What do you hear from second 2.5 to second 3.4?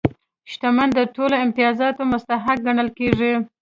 ګڼل کېږي.